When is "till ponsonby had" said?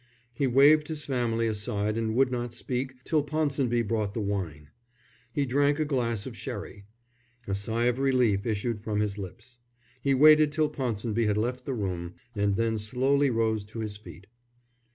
10.51-11.37